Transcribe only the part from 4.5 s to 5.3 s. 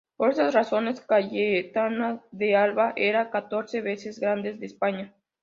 de España.